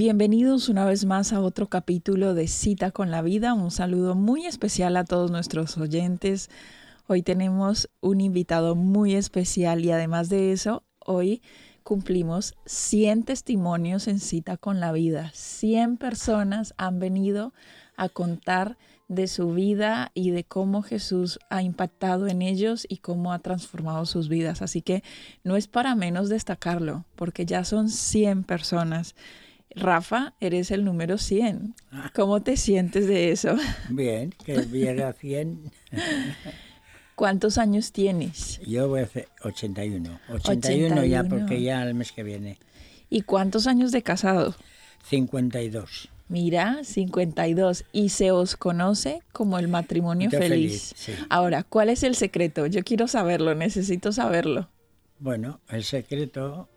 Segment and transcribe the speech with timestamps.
[0.00, 3.54] Bienvenidos una vez más a otro capítulo de Cita con la Vida.
[3.54, 6.50] Un saludo muy especial a todos nuestros oyentes.
[7.08, 11.42] Hoy tenemos un invitado muy especial y además de eso, hoy
[11.82, 15.32] cumplimos 100 testimonios en Cita con la Vida.
[15.34, 17.52] 100 personas han venido
[17.96, 23.32] a contar de su vida y de cómo Jesús ha impactado en ellos y cómo
[23.32, 24.62] ha transformado sus vidas.
[24.62, 25.02] Así que
[25.42, 29.16] no es para menos destacarlo, porque ya son 100 personas.
[29.74, 31.74] Rafa, eres el número 100.
[31.92, 32.10] Ah.
[32.14, 33.56] ¿Cómo te sientes de eso?
[33.88, 35.70] Bien, que viera 100.
[37.14, 38.60] ¿Cuántos años tienes?
[38.66, 40.20] Yo voy a hacer 81.
[40.30, 41.04] 81.
[41.04, 42.58] ya, porque ya el mes que viene.
[43.10, 44.54] ¿Y cuántos años de casado?
[45.04, 46.10] 52.
[46.28, 47.84] Mira, 52.
[47.92, 50.94] Y se os conoce como el matrimonio feliz.
[51.30, 52.66] Ahora, ¿cuál es el secreto?
[52.66, 54.68] Yo quiero saberlo, necesito saberlo.
[55.18, 56.68] Bueno, el secreto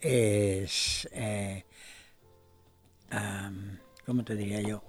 [0.00, 1.64] es eh,
[4.04, 4.82] ¿cómo te diría yo?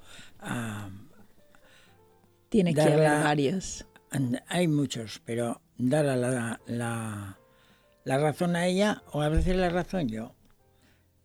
[2.49, 3.85] Tiene que haber varios.
[4.47, 6.15] Hay muchos, pero dar la,
[6.65, 7.39] la,
[8.03, 10.33] la, razón a ella o a veces la razón yo.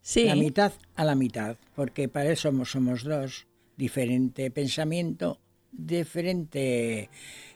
[0.00, 0.24] Sí.
[0.24, 3.46] La mitad a la mitad, porque para eso somos, somos dos.
[3.76, 7.08] Diferente pensamiento, diferente...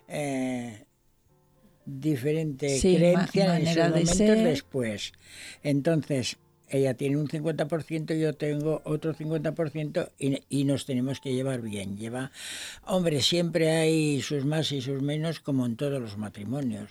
[0.09, 0.87] Eh,
[1.87, 5.13] diferente creencia en ese momento después.
[5.63, 6.39] Entonces,
[6.69, 11.97] ella tiene un 50%, yo tengo otro 50% y, y, nos tenemos que llevar bien.
[11.97, 12.33] Lleva,
[12.85, 16.91] hombre, siempre hay sus más y sus menos como en todos los matrimonios.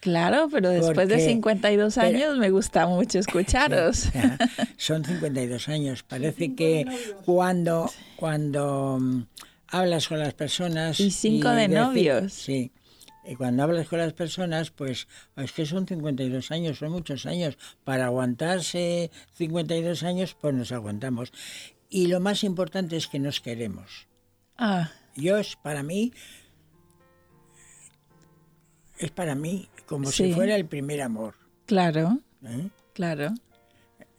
[0.00, 4.08] Claro, pero después de 52 años me gusta mucho escucharos.
[4.78, 6.02] son 52 años.
[6.02, 6.86] Parece que
[7.26, 9.22] cuando, cuando mm,
[9.68, 10.98] hablas con las personas...
[11.00, 12.32] Y cinco de novios.
[12.32, 12.72] Sí.
[13.30, 17.56] Y cuando hablas con las personas, pues es que son 52 años, son muchos años.
[17.84, 21.32] Para aguantarse 52 años, pues nos aguantamos.
[21.88, 24.08] Y lo más importante es que nos queremos.
[24.58, 24.90] Ah.
[25.14, 26.12] Yo es para mí,
[28.98, 31.36] es para mí como si fuera el primer amor.
[31.66, 32.68] Claro, ¿Eh?
[32.94, 33.32] claro.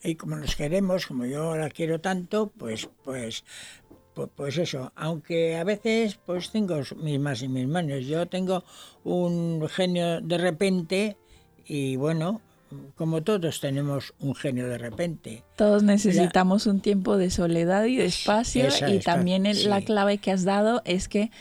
[0.04, 3.44] Y como nos queremos, como yo la quiero tanto, pues, pues
[4.14, 8.06] pues, eso, aunque a veces pues tengo mis más y mis manos.
[8.06, 8.64] Yo tengo
[9.04, 11.18] un genio de repente
[11.66, 12.42] y bueno,
[12.96, 15.44] como todos tenemos un genio de repente.
[15.56, 20.44] Todos necesitamos un tiempo de soledad y de espacio y también la clave que has
[20.44, 21.32] dado es que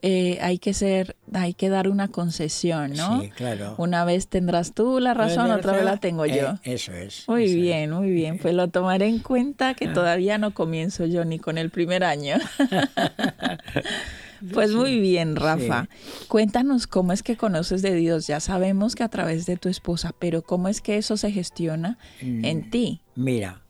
[0.00, 3.20] eh, hay que ser, hay que dar una concesión, ¿no?
[3.20, 3.74] Sí, claro.
[3.78, 6.50] Una vez tendrás tú la razón, otra vez la tengo yo.
[6.62, 7.24] Eh, eso es.
[7.26, 8.38] Muy bien, muy bien.
[8.38, 9.92] Pues lo tomaré en cuenta que ah.
[9.92, 12.36] todavía no comienzo yo ni con el primer año.
[14.54, 15.88] pues muy bien, Rafa.
[16.28, 18.28] Cuéntanos cómo es que conoces de Dios.
[18.28, 21.98] Ya sabemos que a través de tu esposa, pero cómo es que eso se gestiona
[22.20, 23.00] en mm, ti.
[23.16, 23.62] Mira,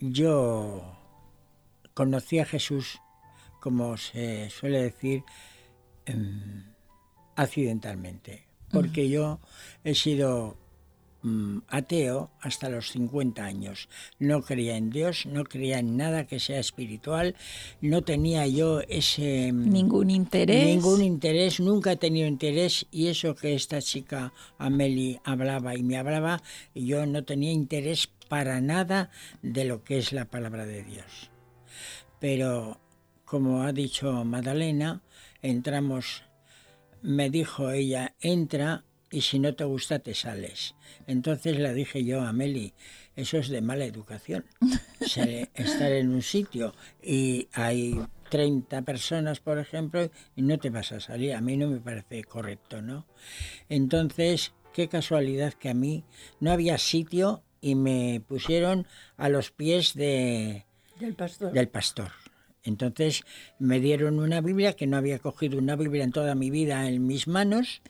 [0.00, 0.96] yo
[1.94, 3.00] conocí a Jesús
[3.60, 5.22] como se suele decir,
[6.06, 6.64] em,
[7.36, 8.44] accidentalmente.
[8.72, 9.40] Porque yo
[9.82, 10.56] he sido
[11.22, 13.88] mm, ateo hasta los 50 años.
[14.18, 17.34] No creía en Dios, no creía en nada que sea espiritual,
[17.80, 19.52] no tenía yo ese...
[19.52, 20.66] Mm, ningún interés.
[20.66, 25.96] Ningún interés, nunca he tenido interés y eso que esta chica Amelie hablaba y me
[25.96, 26.42] hablaba,
[26.74, 29.10] yo no tenía interés para nada
[29.42, 31.30] de lo que es la palabra de Dios.
[32.20, 32.78] Pero
[33.30, 35.02] como ha dicho Madalena,
[35.40, 36.24] entramos,
[37.00, 40.74] me dijo ella, entra y si no te gusta te sales.
[41.06, 42.74] Entonces le dije yo a Meli,
[43.14, 44.46] eso es de mala educación.
[45.54, 48.00] estar en un sitio y hay
[48.30, 51.34] 30 personas, por ejemplo, y no te vas a salir.
[51.34, 53.06] A mí no me parece correcto, ¿no?
[53.68, 56.02] Entonces, qué casualidad que a mí
[56.40, 60.66] no había sitio y me pusieron a los pies de,
[60.98, 61.52] del pastor.
[61.52, 62.10] Del pastor.
[62.62, 63.22] Entonces
[63.58, 67.06] me dieron una Biblia que no había cogido una Biblia en toda mi vida en
[67.06, 67.80] mis manos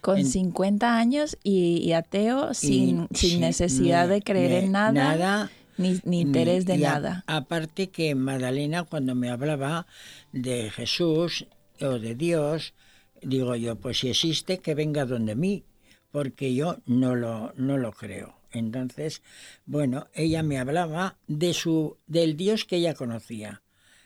[0.00, 6.78] Con 50 años y, ateo, sin, sin necesidad de creer en nada, ni, interés de
[6.78, 7.24] nada.
[7.26, 9.86] aparte que Magdalena cuando me hablaba
[10.32, 11.46] de Jesús
[11.80, 12.74] o de Dios,
[13.22, 15.64] digo yo, pues si existe, que venga donde mí,
[16.10, 18.36] porque yo no lo, no lo creo.
[18.52, 19.22] Entonces,
[19.66, 23.62] bueno, ella me hablaba de su, del Dios que ella conocía,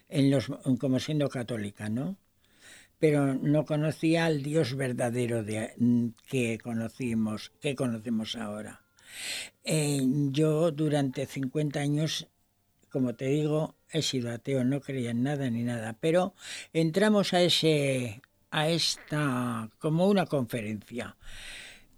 [0.08, 2.16] en los, como siendo católica, ¿no?
[2.99, 5.72] pero no conocía al Dios verdadero de,
[6.26, 8.82] que conocimos, que conocemos ahora.
[9.64, 10.00] Eh,
[10.31, 12.28] yo durante 50 años,
[12.90, 16.34] como te digo, he sido ateo, no creía en nada ni nada, pero
[16.72, 18.20] entramos a ese
[18.50, 21.16] a esta como una conferencia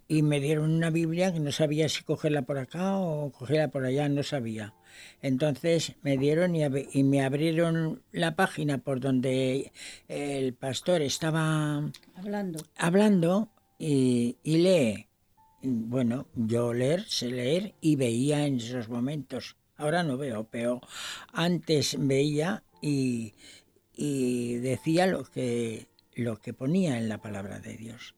[0.09, 3.85] y me dieron una Biblia que no sabía si cogerla por acá o cogerla por
[3.85, 4.75] allá, no sabía.
[5.23, 9.73] Entonces me dieron y, me abrieron la página por donde
[10.09, 15.07] el pastor estaba hablando, hablando y, lee.
[15.63, 19.57] Bueno, yo leer, sé leer y veía en esos momentos.
[19.77, 20.81] Ahora no veo, pero
[21.33, 23.35] antes veía y,
[23.97, 28.15] decía lo que, lo que ponía en la palabra de Dios.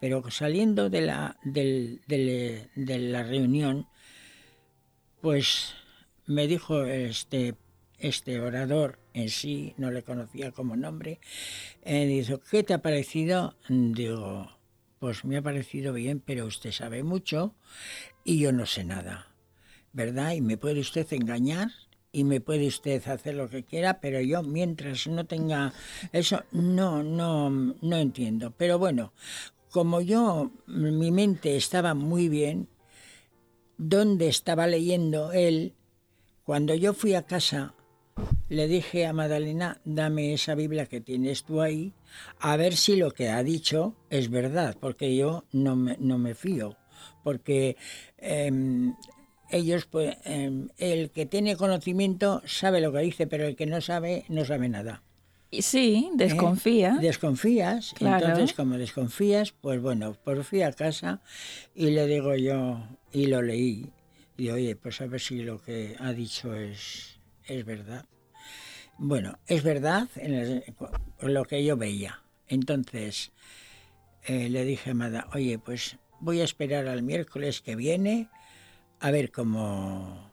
[0.00, 3.86] Pero saliendo de la, de la reunión,
[5.20, 5.74] pues
[6.30, 7.56] me dijo este,
[7.98, 11.18] este orador en sí, no le conocía como nombre,
[11.82, 13.56] eh, dijo, ¿qué te ha parecido?
[13.68, 14.48] Digo,
[15.00, 17.56] pues me ha parecido bien, pero usted sabe mucho
[18.22, 19.34] y yo no sé nada,
[19.92, 20.34] ¿verdad?
[20.34, 21.72] Y me puede usted engañar
[22.12, 25.72] y me puede usted hacer lo que quiera, pero yo mientras no tenga
[26.12, 28.52] eso, no, no, no entiendo.
[28.56, 29.12] Pero bueno,
[29.70, 32.68] como yo, mi mente estaba muy bien,
[33.78, 35.74] donde estaba leyendo él,
[36.50, 37.74] cuando yo fui a casa,
[38.48, 41.92] le dije a Madalena, dame esa Biblia que tienes tú ahí,
[42.40, 46.34] a ver si lo que ha dicho es verdad, porque yo no me, no me
[46.34, 46.76] fío,
[47.22, 47.76] porque
[48.18, 48.96] em,
[49.48, 53.80] ellos, pues, em, el que tiene conocimiento sabe lo que dice, pero el que no
[53.80, 55.04] sabe, no sabe nada.
[55.52, 56.16] Sí, ¿Eh?
[56.16, 56.98] desconfía.
[57.00, 61.22] Desconfías, entonces como desconfías, pues bueno, pues fui a casa
[61.76, 62.82] y le digo yo,
[63.12, 63.92] y lo leí,
[64.40, 68.06] y oye, pues a ver si lo que ha dicho es, es verdad.
[68.96, 70.64] Bueno, es verdad en,
[71.20, 72.22] lo que yo veía.
[72.48, 73.32] Entonces
[74.24, 78.28] eh, le dije a Mada, oye, pues voy a esperar al miércoles que viene
[79.00, 80.30] a ver cómo...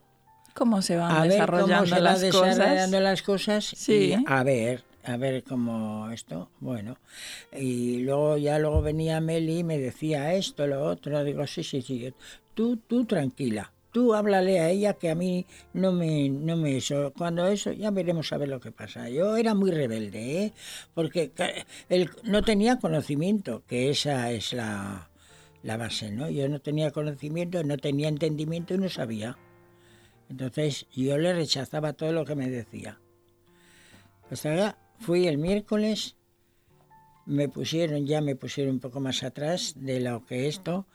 [0.54, 3.66] ¿Cómo se van desarrollando cómo se las, desarrollando las cosas?
[3.66, 4.16] Sí.
[4.26, 6.98] a ver, a ver cómo esto, bueno.
[7.52, 11.26] Y luego ya luego venía Meli y me decía esto, lo otro.
[11.26, 12.14] Digo, sí, sí, sí,
[12.54, 17.12] tú, tú tranquila tú háblale a ella que a mí no me, no me eso.
[17.18, 19.10] Cuando eso, ya veremos a ver lo que pasa.
[19.10, 20.54] Yo era muy rebelde, ¿eh?
[20.94, 21.32] porque
[21.90, 25.10] él no tenía conocimiento, que esa es la,
[25.64, 26.30] la base, ¿no?
[26.30, 29.36] Yo no tenía conocimiento, no tenía entendimiento y no sabía.
[30.30, 33.00] Entonces yo le rechazaba todo lo que me decía.
[34.28, 36.18] Pues ahora fui el miércoles,
[37.26, 40.86] me pusieron, ya me pusieron un poco más atrás de lo que esto,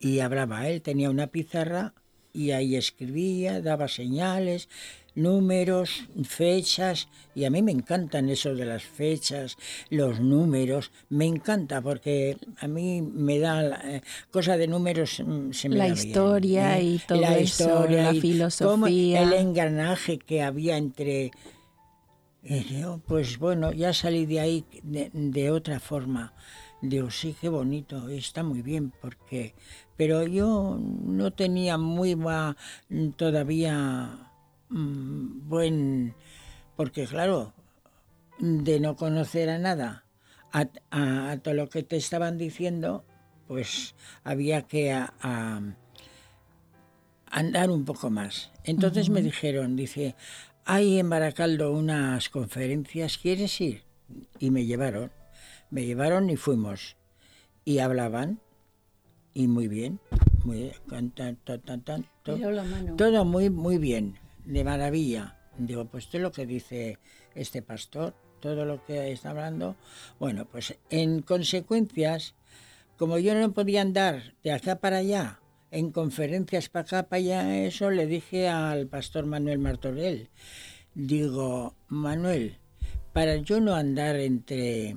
[0.00, 1.92] y hablaba él, tenía una pizarra
[2.36, 4.68] y ahí escribía, daba señales,
[5.14, 9.56] números, fechas, y a mí me encantan eso de las fechas,
[9.88, 15.70] los números, me encanta porque a mí me da eh, cosa de números mm, se
[15.70, 16.82] me la historia ¿eh?
[16.82, 21.32] y todo la historia, la filosofía, el engranaje que había entre
[22.44, 26.34] eh, pues bueno, ya salí de ahí de, de otra forma.
[26.88, 29.54] Digo, sí, qué bonito, está muy bien, porque
[29.96, 32.56] pero yo no tenía muy va,
[33.16, 34.30] todavía
[34.68, 36.14] mm, buen,
[36.76, 37.54] porque claro,
[38.38, 40.04] de no conocer a nada,
[40.52, 43.04] a, todo lo que te estaban diciendo,
[43.48, 44.92] pues había que
[47.30, 48.50] andar un poco más.
[48.64, 50.14] Entonces me dijeron, dice,
[50.64, 53.82] hay en Baracaldo unas conferencias, ¿quieres ir?
[54.38, 55.10] Y me llevaron,
[55.70, 56.96] me llevaron y fuimos.
[57.64, 58.40] Y hablaban.
[59.34, 60.00] Y muy bien,
[60.44, 60.72] muy
[62.96, 65.36] todo, muy muy bien, de maravilla.
[65.58, 66.98] Digo, pues todo lo que dice
[67.34, 69.76] este pastor, todo lo que está hablando,
[70.18, 72.34] bueno, pues en consecuencias,
[72.96, 77.64] como yo no podía andar de acá para allá, en conferencias para acá para allá,
[77.66, 80.30] eso le dije al pastor Manuel Martorell,
[80.94, 82.58] digo, Manuel,
[83.12, 84.96] para yo no andar entre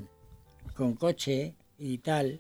[0.80, 2.40] con coche y tal,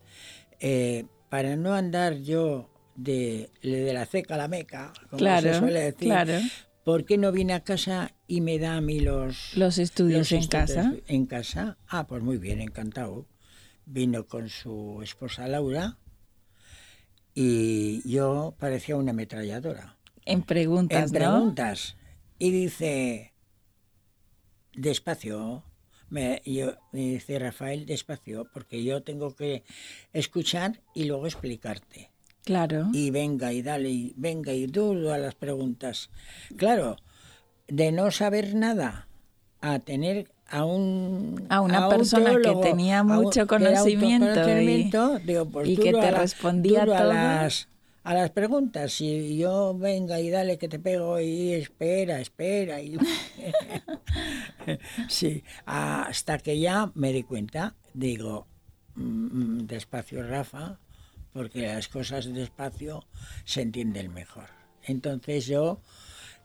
[0.61, 5.81] eh, para no andar yo de, de la ceca a la meca, como se suele
[5.81, 6.39] decir, claro.
[6.85, 10.47] ¿por qué no viene a casa y me da a mí los, los estudios en
[10.47, 10.93] casa?
[11.07, 11.77] En casa.
[11.89, 13.25] Ah, pues muy bien, encantado.
[13.85, 15.97] Vino con su esposa Laura
[17.33, 19.97] Y yo parecía una ametralladora.
[20.23, 21.97] En preguntas, En preguntas.
[22.37, 23.33] Y dice,
[24.73, 25.65] despacio,
[26.09, 29.63] me, yo, me dice Rafael, despacio, porque yo tengo que
[30.13, 32.11] escuchar y luego explicarte.
[32.43, 32.87] Claro.
[32.93, 36.09] Y venga y dale, y venga y duro a las preguntas.
[36.57, 36.95] Claro,
[37.67, 39.07] de no saber nada
[39.61, 44.89] a tener a un a una a un persona que tenía un- mucho conocimiento y-
[45.25, 47.67] digo, pues y que te la- respondía a las
[48.03, 52.97] a las preguntas y yo venga y dale que te pego y espera espera y
[55.07, 58.47] sí hasta que ya me di cuenta digo
[58.95, 60.79] mm, despacio Rafa
[61.33, 63.05] porque las cosas despacio
[63.45, 64.49] se entienden mejor
[64.83, 65.81] entonces yo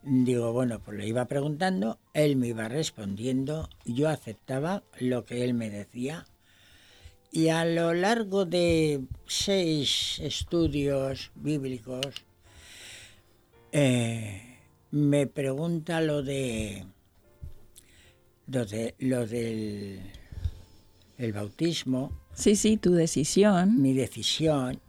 [0.02, 5.54] digo bueno pues le iba preguntando él me iba respondiendo yo aceptaba lo que él
[5.54, 6.26] me decía
[7.34, 12.24] y a lo largo de seis estudios bíblicos,
[13.72, 14.60] eh,
[14.92, 16.86] me pregunta lo de
[18.46, 20.00] lo, de, lo del
[21.18, 23.80] el bautismo, Sí, sí, tu decisión.
[23.80, 24.80] mi decisión,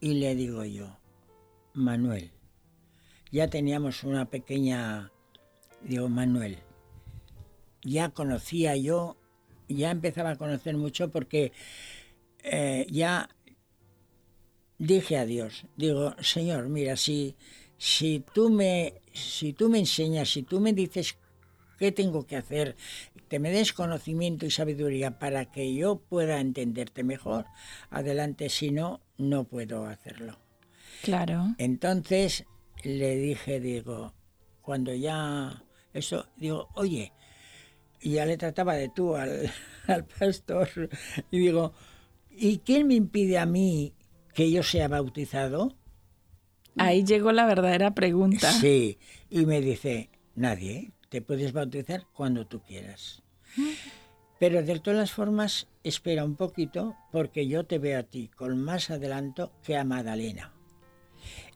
[0.00, 0.98] y le digo yo,
[1.72, 2.32] Manuel,
[3.30, 5.12] ya teníamos una pequeña,
[5.82, 6.58] digo, Manuel,
[7.82, 9.16] ya conocía yo,
[9.68, 11.52] ya empezaba a conocer mucho porque
[12.42, 13.28] eh, ya
[14.78, 17.36] dije a Dios, digo, Señor, mira, si,
[17.78, 21.16] si, tú me, si tú me enseñas, si tú me dices
[21.80, 22.76] qué tengo que hacer,
[23.28, 27.46] te me des conocimiento y sabiduría para que yo pueda entenderte mejor,
[27.88, 30.38] adelante, si no, no puedo hacerlo.
[31.02, 31.54] Claro.
[31.56, 32.44] Entonces
[32.84, 34.12] le dije, digo,
[34.60, 37.14] cuando ya eso, digo, oye,
[38.02, 39.50] y ya le trataba de tú al,
[39.86, 40.90] al pastor,
[41.30, 41.72] y digo,
[42.30, 43.94] ¿y quién me impide a mí
[44.34, 45.78] que yo sea bautizado?
[46.76, 48.52] Ahí llegó la verdadera pregunta.
[48.52, 48.98] Sí,
[49.30, 53.22] y me dice, nadie, te puedes bautizar cuando tú quieras.
[54.38, 58.58] Pero de todas las formas, espera un poquito, porque yo te veo a ti con
[58.62, 60.52] más adelanto que a Madalena.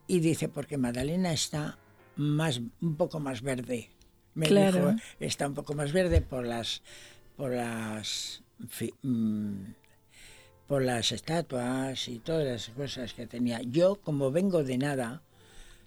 [0.06, 1.78] Y dice, porque Madalena está
[2.16, 3.88] más, un poco más verde.
[4.34, 4.90] Me Claro.
[4.90, 6.82] dijo, está un poco más verde por las,
[7.36, 8.42] por las,
[9.02, 9.62] mm,
[10.66, 13.62] por las estatuas y todas las cosas que tenía.
[13.62, 15.22] Yo, como vengo de nada,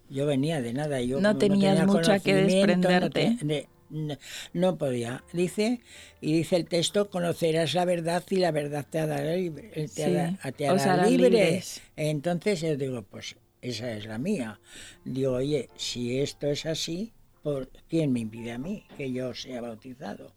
[0.10, 1.02] yo venía de nada.
[1.02, 3.46] Yo No tenías tenía mucha que conocimiento, no desprenderte.
[3.46, 4.18] te- no,
[4.54, 5.24] no podía.
[5.32, 5.80] Dice,
[6.20, 9.70] y dice el texto, conocerás la verdad y la verdad te hará libre.
[9.70, 10.68] Te Sí, hará, te
[11.10, 11.30] libre.
[11.30, 11.82] libres.
[11.96, 14.60] Entonces yo digo, pues esa es la mía.
[15.06, 19.62] Digo, oye, si esto es así, ¿por quién me impide a mí que yo sea
[19.62, 20.36] bautizado?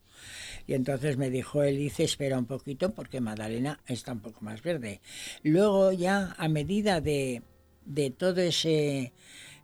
[0.67, 4.63] Y entonces me dijo él, dice, espera un poquito porque Magdalena está un poco más
[4.63, 5.01] verde.
[5.43, 7.43] Luego ya a medida de,
[7.85, 9.13] de todo ese,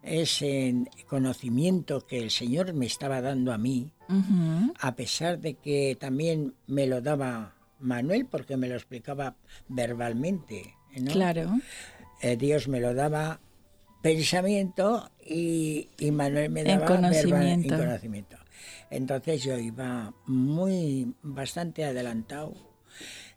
[0.06, 0.74] ese
[1.06, 3.92] conocimiento que el Señor me estaba dando a mí,
[4.80, 9.36] a pesar de que también me lo daba Manuel porque me lo explicaba
[9.68, 11.10] verbalmente, ¿no?
[11.12, 11.50] Claro.
[12.22, 13.40] Eh, Dios me lo daba
[14.02, 17.74] pensamiento y, y Manuel me En daba verbal- conocimiento.
[17.74, 18.36] en conocimiento.
[18.90, 22.54] Entonces yo iba muy bastante adelantado.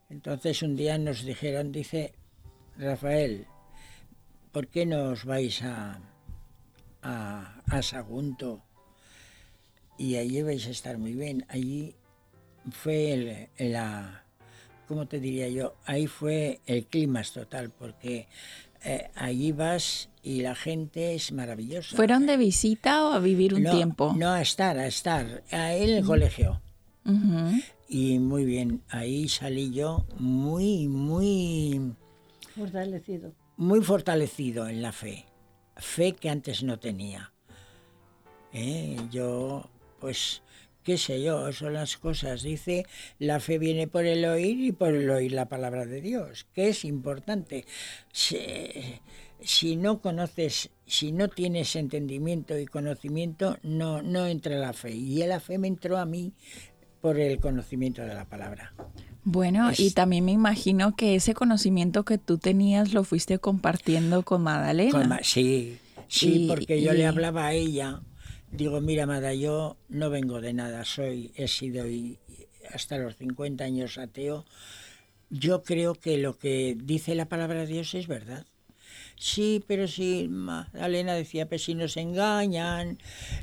[0.09, 2.13] Entonces un día nos dijeron, dice
[2.77, 3.47] Rafael,
[4.51, 5.99] ¿por qué no os vais a,
[7.01, 8.63] a, a Sagunto?
[9.97, 11.45] Y allí vais a estar muy bien.
[11.49, 11.95] Allí
[12.71, 14.23] fue el, la,
[14.87, 15.75] ¿cómo te diría yo?
[15.85, 18.27] Ahí fue el clima total, porque
[18.83, 21.95] eh, allí vas y la gente es maravillosa.
[21.95, 24.13] ¿Fueron de visita o a vivir un no, tiempo?
[24.17, 26.61] No, a estar, a estar, ahí en el colegio.
[27.87, 31.95] Y muy bien, ahí salí yo muy, muy,
[32.55, 33.33] Fortalecido.
[33.57, 35.25] muy fortalecido en la fe.
[35.79, 37.33] Fe que antes no tenía.
[38.53, 38.97] ¿Eh?
[39.11, 39.69] Yo,
[39.99, 40.41] pues,
[40.83, 42.41] qué sé yo, son las cosas.
[42.41, 42.85] Dice,
[43.19, 46.69] la fe viene por el oír y por el oír la palabra de Dios, que
[46.69, 47.65] es importante.
[48.11, 48.37] Si,
[49.41, 54.91] si no conoces, si no tienes entendimiento y conocimiento, no, no entra la fe.
[54.91, 56.33] Y la fe me entró a mí
[57.01, 58.73] por el conocimiento de la palabra.
[59.23, 64.23] Bueno, y Es- también me imagino que ese conocimiento que tú tenías lo fuiste compartiendo
[64.23, 64.91] con Madalena.
[64.91, 65.77] Con sí,
[66.07, 68.01] sí, Y- porque yo y- le hablaba a ella.
[68.51, 73.15] Digo, mira, Mada, yo no vengo de nada, soy, he sido y- y hasta los
[73.17, 74.45] 50 años ateo.
[75.29, 78.45] Yo creo que lo que dice la palabra de Dios es verdad.
[79.15, 82.97] Sí, pero si Magdalena decía, pues si nos engañan,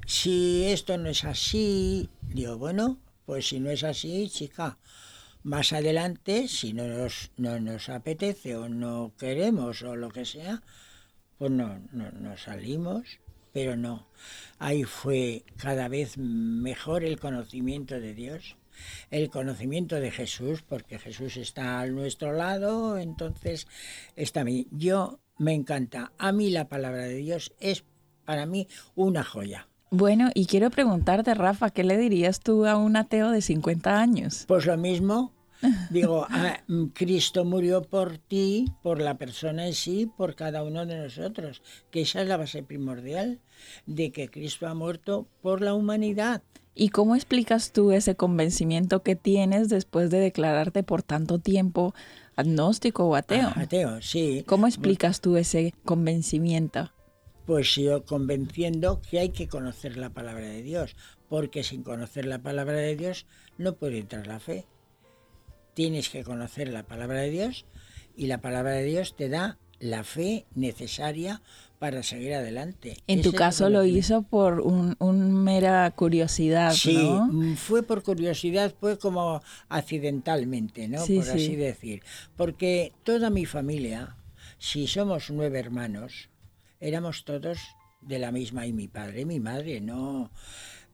[0.06, 2.08] si esto no es así.
[2.22, 4.78] Digo, bueno, pues si no es así, chica,
[5.42, 10.62] más adelante, si no nos, no nos apetece o no queremos o lo que sea,
[11.38, 13.20] pues no, no, no salimos,
[13.52, 14.08] pero no.
[14.58, 18.56] Ahí fue cada vez mejor el conocimiento de Dios,
[19.10, 23.66] el conocimiento de Jesús, porque Jesús está a nuestro lado, entonces
[24.14, 24.66] está mí.
[24.70, 26.12] Yo me encanta.
[26.18, 27.84] A mí la palabra de Dios es
[28.24, 29.68] para mí una joya.
[29.90, 34.44] Bueno, y quiero preguntarte, Rafa, ¿qué le dirías tú a un ateo de 50 años?
[34.48, 35.32] Pues lo mismo.
[35.90, 40.86] Digo, ah, mm, Cristo murió por ti, por la persona en sí, por cada uno
[40.86, 43.40] de nosotros, que esa es la base primordial,
[43.86, 46.42] de que Cristo ha muerto por la humanidad.
[46.74, 51.94] ¿Y cómo explicas tú ese convencimiento que tienes después de declararte por tanto tiempo
[52.34, 53.48] agnóstico o ateo?
[53.54, 54.44] Ah, ateo, sí.
[54.46, 56.90] ¿Cómo explicas tú ese convencimiento?
[57.46, 60.96] Pues yo convenciendo que hay que conocer la palabra de Dios,
[61.28, 63.26] porque sin conocer la palabra de Dios
[63.56, 64.66] no puede entrar la fe.
[65.74, 67.64] Tienes que conocer la palabra de Dios
[68.16, 71.42] y la palabra de Dios te da la fe necesaria
[71.78, 72.96] para seguir adelante.
[73.06, 78.98] En tu caso lo hizo por un, mera curiosidad, sí, mm, fue por curiosidad, fue
[78.98, 81.04] como accidentalmente, ¿no?
[81.04, 82.02] por así decir.
[82.36, 84.16] Porque toda mi familia,
[84.58, 86.30] si somos nueve hermanos,
[86.80, 87.58] éramos todos
[88.00, 90.30] de la misma y mi padre y mi madre, no.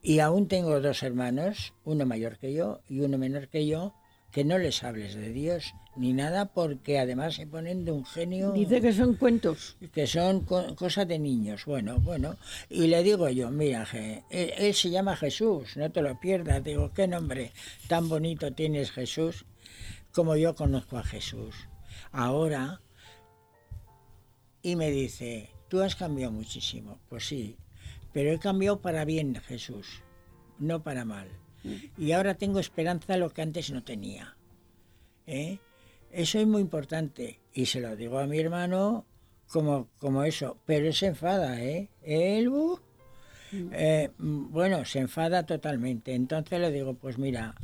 [0.02, 3.94] Y aún tengo dos hermanos, uno mayor que yo y uno menor que yo,
[4.32, 8.52] que no les hables de Dios ni nada porque además se ponen de un genio...
[8.52, 9.76] Dice que son cuentos.
[9.92, 11.66] Que son cosas de niños.
[11.66, 12.36] Bueno, bueno.
[12.70, 13.86] Y le digo yo, mira,
[14.30, 16.64] él, se llama Jesús, no te lo pierdas.
[16.64, 17.52] Digo, qué nombre
[17.88, 19.44] tan bonito tienes Jesús
[20.12, 21.68] como yo conozco a Jesús.
[22.10, 22.80] Ahora,
[24.62, 26.98] y me dice, tú has cambiado muchísimo.
[27.08, 27.56] Pues sí,
[28.12, 30.02] pero he cambiado para bien Jesús,
[30.58, 31.28] no para mal.
[31.96, 34.36] Y ahora tengo esperanza lo que antes no tenía.
[35.26, 35.60] ¿eh?
[36.10, 37.40] Eso es muy importante.
[37.54, 39.06] Y se lo digo a mi hermano
[39.50, 40.58] como, como eso.
[40.66, 41.88] Pero se enfada, ¿eh?
[42.02, 42.78] Él, uh,
[43.72, 46.12] eh, bueno, se enfada totalmente.
[46.12, 47.54] Entonces le digo, pues mira,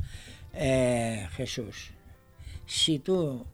[0.55, 1.91] eh, Jesús,
[2.65, 3.45] si tú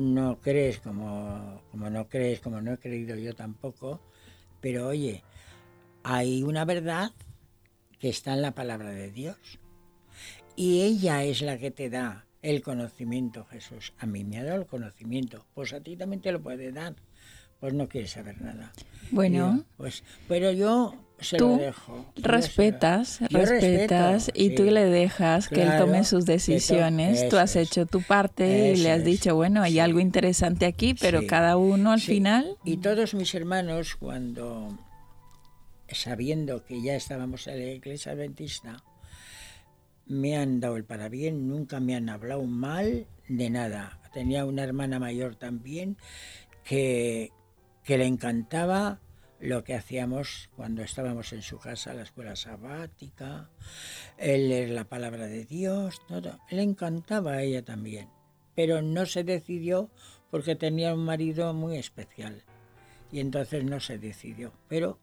[0.00, 4.00] no crees como, como no crees, como no he creído yo tampoco,
[4.60, 5.22] pero oye,
[6.02, 7.12] hay una verdad
[7.98, 9.36] que está en la palabra de Dios.
[10.56, 13.92] Y ella es la que te da el conocimiento, Jesús.
[13.98, 16.96] A mí me ha dado el conocimiento, pues a ti también te lo puede dar.
[17.60, 18.72] Pues no quieres saber nada.
[19.10, 22.06] Bueno, pues, pero yo se lo dejo.
[22.16, 27.28] Respetas, respetas y tú le dejas que él tome sus decisiones.
[27.28, 31.26] tú has hecho tu parte y le has dicho, bueno, hay algo interesante aquí, pero
[31.26, 32.56] cada uno al final.
[32.64, 34.78] Y todos mis hermanos, cuando
[35.88, 38.82] sabiendo que ya estábamos en la iglesia adventista,
[40.06, 43.98] me han dado el bien, nunca me han hablado mal de nada.
[44.12, 45.96] Tenía una hermana mayor también
[46.64, 47.30] que,
[47.84, 48.98] que le encantaba
[49.40, 53.48] lo que hacíamos cuando estábamos en su casa, la escuela sabática,
[54.18, 56.02] el leer la palabra de Dios.
[56.50, 58.08] Le encantaba a ella también,
[58.54, 59.90] pero no se decidió
[60.30, 62.44] porque tenía un marido muy especial
[63.10, 64.52] y entonces no se decidió.
[64.68, 64.98] Pero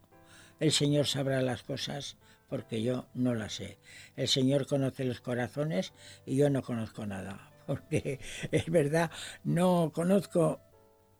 [0.59, 3.77] el Señor sabrá las cosas porque yo no las sé.
[4.15, 5.93] El Señor conoce los corazones
[6.25, 8.19] y yo no conozco nada, porque
[8.51, 9.11] es verdad,
[9.43, 10.61] no conozco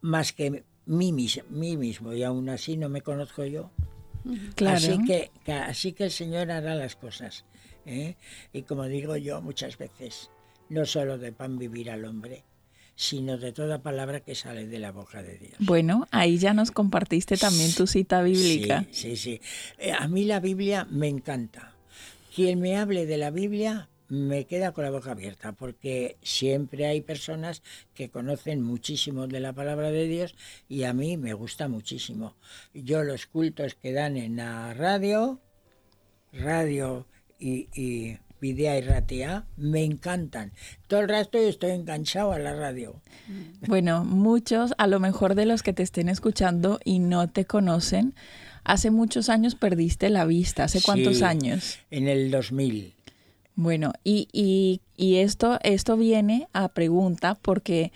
[0.01, 3.69] más que mí, mismo y aún así no me conozco yo.
[4.55, 4.77] Claro.
[4.77, 7.45] Así que, así que el Señor hará las cosas.
[7.85, 8.15] ¿eh?
[8.53, 10.29] Y como digo yo muchas veces,
[10.69, 12.43] no solo de pan vivir al hombre,
[12.95, 15.53] sino de toda palabra que sale de la boca de Dios.
[15.59, 18.85] Bueno, ahí ya nos compartiste también tu cita bíblica.
[18.91, 19.41] Sí, sí, sí.
[19.77, 21.73] Eh, a mí la Biblia me encanta.
[22.35, 27.01] Quien me hable de la Biblia me queda con la boca abierta, porque siempre hay
[27.01, 30.35] personas que conocen muchísimo de la palabra de Dios
[30.69, 32.35] y a mí me gusta muchísimo.
[32.73, 35.39] Yo los cultos que dan en la radio,
[36.31, 37.07] radio
[37.39, 40.51] y Videa y Ratea, me encantan.
[40.87, 43.01] Todo el resto estoy enganchado a la radio.
[43.67, 48.13] Bueno, muchos, a lo mejor de los que te estén escuchando y no te conocen,
[48.63, 50.65] hace muchos años perdiste la vista.
[50.65, 51.79] ¿Hace cuántos años?
[51.89, 52.96] En el 2000.
[53.57, 57.91] Bueno, y, y, y esto, esto viene a pregunta porque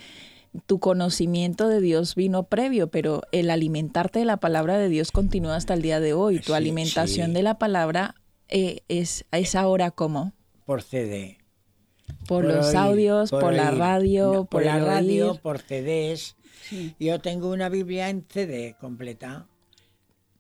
[0.66, 5.56] tu conocimiento de Dios vino previo, pero el alimentarte de la palabra de Dios continúa
[5.56, 6.40] hasta el día de hoy.
[6.40, 8.16] Tu alimentación de la palabra
[8.50, 10.34] eh, es, es ahora cómo?
[10.66, 11.38] Por CD.
[12.28, 16.36] Por, los audios, por, la radio, por, la radio, por CDs.
[17.00, 19.48] Yo tengo una Biblia en CD completa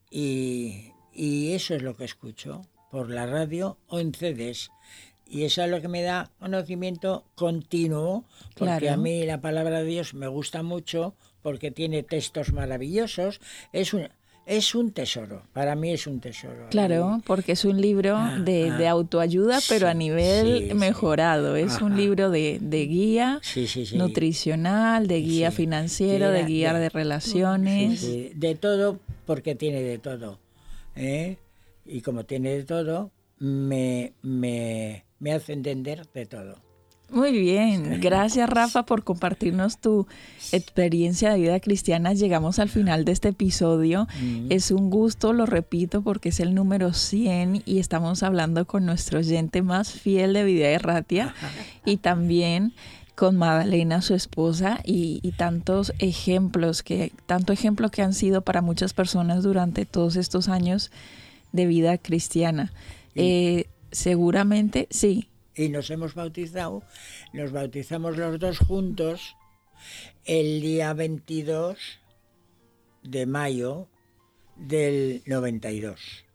[0.09, 4.71] y, y, eso es lo que escucho, por la radio o en CDs.
[5.31, 8.25] Y eso es lo que me da conocimiento continuo,
[8.57, 13.39] porque a mí la palabra de Dios me gusta mucho, porque tiene textos maravillosos.
[13.71, 14.09] Es un,
[14.45, 16.67] es un tesoro, para mí es un tesoro.
[16.69, 18.91] Claro, porque es un libro ah, de, ah.
[18.91, 21.55] autoayuda, pero a nivel mejorado.
[21.55, 23.39] Es un libro de, guía
[23.93, 28.01] nutricional, de guía financiero, de guía de, relaciones.
[28.37, 30.39] de todo, porque tiene de todo.
[30.97, 31.37] ¿eh?
[31.85, 36.57] Y como tiene de todo, me, me, me hace entender de todo.
[37.11, 40.07] Muy bien, gracias Rafa por compartirnos tu
[40.53, 42.13] experiencia de vida cristiana.
[42.13, 44.07] Llegamos al final de este episodio.
[44.21, 44.47] Mm.
[44.49, 49.19] Es un gusto, lo repito, porque es el número 100 y estamos hablando con nuestro
[49.19, 51.35] oyente más fiel de Vida Erratia
[51.85, 52.73] y también
[53.13, 58.93] con Madalena, su esposa, y, tantos ejemplos que, tanto ejemplo que han sido para muchas
[58.93, 60.91] personas durante todos estos años
[61.51, 62.71] de vida cristiana.
[63.15, 65.29] Eh, seguramente, sí.
[65.55, 66.83] Y nos hemos bautizado,
[67.33, 69.35] nos bautizamos los dos juntos
[70.25, 71.77] el día 22
[73.03, 73.87] de mayo
[74.55, 76.25] del 92.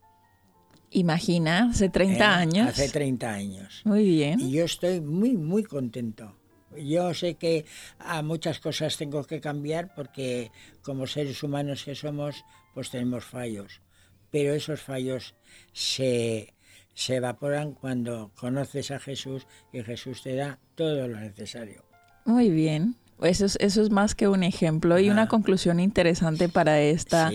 [0.90, 2.68] Imagina, hace 30 eh, años.
[2.68, 3.82] Hace 30 años.
[3.84, 4.40] Muy bien.
[4.40, 6.36] Y yo estoy muy, muy contento.
[6.76, 7.64] Yo sé que
[7.98, 10.50] a muchas cosas tengo que cambiar porque
[10.82, 13.80] como seres humanos que somos, pues tenemos fallos.
[14.30, 15.34] Pero esos fallos
[15.72, 16.54] se,
[16.96, 21.84] se evaporan cuando conoces a Jesús y Jesús te da todo lo necesario.
[22.24, 22.96] Muy bien.
[23.22, 27.30] Eso es, eso es más que un ejemplo y una conclusión interesante para esta